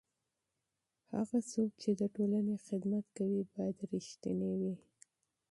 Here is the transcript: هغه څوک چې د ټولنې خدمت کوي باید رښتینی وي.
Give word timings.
هغه 1.15 1.37
څوک 1.51 1.69
چې 1.81 1.89
د 1.99 2.01
ټولنې 2.15 2.55
خدمت 2.67 3.05
کوي 3.17 3.41
باید 3.53 3.75
رښتینی 3.91 4.53
وي. 4.59 4.75